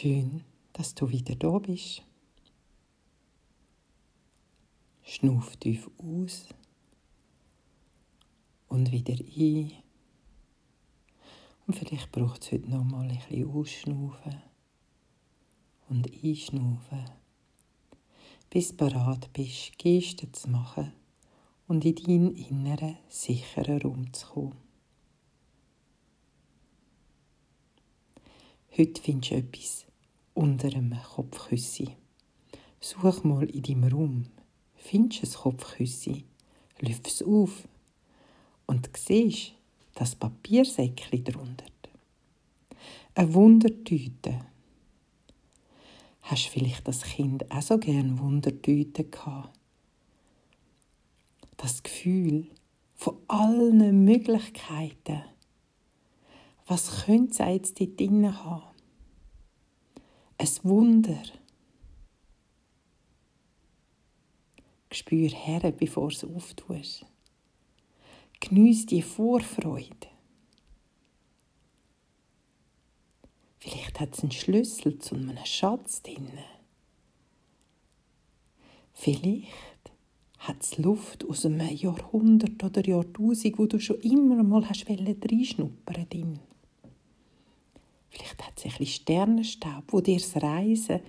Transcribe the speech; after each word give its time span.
Schön, 0.00 0.44
dass 0.74 0.94
du 0.94 1.08
wieder 1.10 1.34
da 1.34 1.58
bist. 1.58 2.04
Schnuff 5.02 5.56
tief 5.56 5.90
aus 5.98 6.46
und 8.68 8.92
wieder 8.92 9.14
ein. 9.14 9.72
Und 11.66 11.74
vielleicht 11.74 12.12
braucht 12.12 12.44
es 12.44 12.52
heute 12.52 12.70
noch 12.70 12.84
mal 12.84 13.08
ein 13.08 13.18
bisschen 13.18 13.50
ausschnaufen 13.50 14.40
und 15.88 16.08
einschnaufen, 16.22 17.10
bis 18.50 18.68
du 18.68 18.76
bereit 18.76 19.32
bist, 19.32 19.76
Gesten 19.78 20.32
zu 20.32 20.48
machen 20.48 20.92
und 21.66 21.84
in 21.84 21.96
deinen 21.96 22.36
inneren, 22.36 22.98
sicheren 23.08 23.82
Raum. 23.82 24.52
Heute 28.76 29.02
findest 29.02 29.32
du 29.32 29.34
etwas 29.34 29.87
unter 30.38 30.68
einem 30.68 30.96
Kopfküssi. 31.02 31.96
Such 32.80 33.24
mal 33.24 33.50
in 33.50 33.62
deinem 33.62 33.92
Raum. 33.92 34.26
Findest 34.76 35.24
du 35.24 35.26
ein 35.26 35.42
Kopfküssi? 35.42 36.24
Lüpf 36.80 37.08
es 37.08 37.22
auf 37.24 37.66
und 38.66 38.88
siehst 38.96 39.54
das 39.96 40.14
Papiersäckchen 40.14 41.24
drunter. 41.24 41.64
Eine 43.16 43.34
Wundertüte. 43.34 44.46
Hast 46.22 46.46
du 46.46 46.50
vielleicht 46.50 46.86
das 46.86 47.02
Kind 47.02 47.50
auch 47.50 47.62
so 47.62 47.76
gern 47.78 48.20
Wundertüte 48.20 49.04
gehabt? 49.04 49.58
Das 51.56 51.82
Gefühl 51.82 52.46
von 52.94 53.16
allen 53.26 54.04
Möglichkeiten. 54.04 55.24
Was 56.68 57.06
könnte 57.06 57.32
es 57.32 57.38
jetzt 57.38 57.80
dort 57.80 57.98
drinnen 57.98 58.44
haben? 58.44 58.67
Ein 60.38 60.48
Wunder. 60.62 61.22
Spür 64.92 65.28
her, 65.28 65.72
bevor 65.72 66.08
du 66.08 66.14
es 66.14 66.24
auftust. 66.24 67.04
Geniess 68.40 68.86
die 68.86 69.02
Vorfreude. 69.02 70.08
Vielleicht 73.58 73.98
hat 73.98 74.14
es 74.14 74.22
einen 74.22 74.30
Schlüssel 74.30 74.98
zu 75.00 75.16
einem 75.16 75.36
Schatz 75.44 76.02
drin. 76.02 76.30
Vielleicht 78.94 79.48
hat 80.38 80.62
es 80.62 80.78
Luft 80.78 81.28
aus 81.28 81.44
einem 81.44 81.68
Jahrhundert 81.68 82.62
oder 82.62 82.86
Jahrtausend, 82.86 83.58
wo 83.58 83.66
du 83.66 83.80
schon 83.80 84.00
immer 84.00 84.42
mal 84.44 84.68
hast 84.68 84.88
reinschnuppern 84.88 86.08
drin. 86.08 86.38
Vielleicht 88.10 88.46
hat 88.46 88.64
es 88.64 88.80
ein 88.80 88.86
Sternenstaub, 88.86 89.84
wo 89.88 90.00
dir 90.00 90.18
das 90.18 90.42
Reisen 90.42 91.00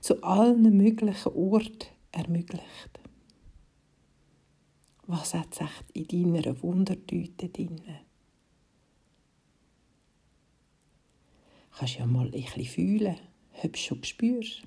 zu 0.00 0.22
allen 0.22 0.76
möglichen 0.76 1.32
Orten 1.32 1.88
ermöglicht. 2.12 3.00
Was 5.06 5.34
hat 5.34 5.52
es 5.52 5.60
echt 5.60 6.12
in 6.12 6.34
deiner 6.34 6.62
Wundertüte 6.62 7.48
drin? 7.48 7.80
Kannst 11.70 11.98
ja 11.98 12.06
mal 12.06 12.26
ein 12.26 12.32
bisschen 12.32 12.64
fühlen, 12.64 13.16
ob 13.62 13.72
du 13.72 13.78
schon 13.78 14.04
spürst. 14.04 14.62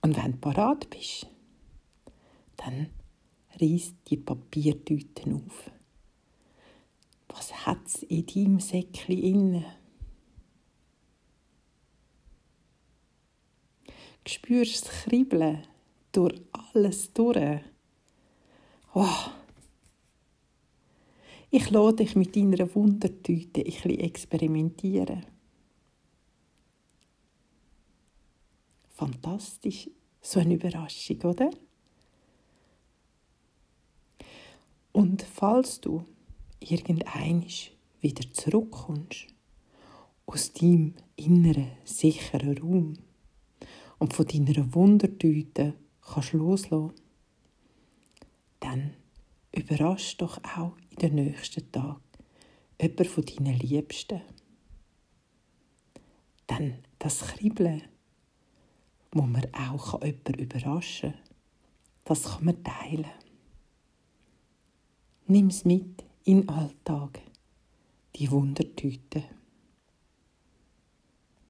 Und 0.00 0.16
wenn 0.16 0.32
du 0.32 0.38
parat 0.38 0.90
bist, 0.90 1.28
dann 2.56 2.88
reiss 3.60 3.94
die 4.08 4.16
Papiertüten 4.16 5.34
auf. 5.34 5.70
Was 7.28 7.66
hat 7.66 7.86
es 7.86 8.02
in 8.02 8.26
deinem 8.26 8.60
Säckchen 8.60 9.18
inne? 9.18 9.81
Spürst 14.26 14.86
das 14.86 14.92
Kribbeln 15.04 15.66
durch 16.12 16.40
alles 16.52 17.12
durch. 17.12 17.60
Oh. 18.94 19.06
Ich 21.50 21.70
lade 21.70 21.96
dich 21.96 22.16
mit 22.16 22.34
deiner 22.34 22.74
Wundertüte 22.74 23.60
ein 23.60 23.64
bisschen 23.64 23.98
experimentieren. 23.98 25.26
Fantastisch, 28.90 29.90
so 30.20 30.40
eine 30.40 30.54
Überraschung, 30.54 31.20
oder? 31.22 31.50
Und 34.92 35.22
falls 35.22 35.80
du 35.80 36.04
irgendeinisch 36.60 37.72
wieder 38.00 38.30
zurückkommst 38.32 39.26
aus 40.26 40.52
deinem 40.52 40.94
inneren 41.16 41.72
sicheren 41.84 42.58
Raum, 42.58 42.94
und 44.02 44.14
von 44.14 44.26
deiner 44.26 44.74
Wundertüte 44.74 45.74
kannst 46.00 46.32
loslassen, 46.32 46.92
dann 48.58 48.94
überrasch 49.54 50.16
doch 50.16 50.42
auch 50.42 50.76
in 50.90 50.96
den 50.96 51.14
nächsten 51.14 51.70
Tag 51.70 52.00
jemand 52.80 53.06
von 53.06 53.24
deinen 53.24 53.58
Liebsten. 53.60 54.20
Dann 56.48 56.78
das 56.98 57.20
Kribbeln, 57.20 57.82
wo 59.12 59.22
man 59.22 59.46
auch 59.54 60.02
jemanden 60.02 60.34
überraschen 60.34 61.12
kann, 61.12 61.20
das 62.02 62.24
kann 62.24 62.44
man 62.44 62.64
teilen. 62.64 63.06
Nimm 65.28 65.46
es 65.46 65.64
mit 65.64 66.04
in 66.24 66.40
den 66.40 66.48
Alltag, 66.48 67.20
die 68.16 68.28
Wundertüte. 68.28 69.22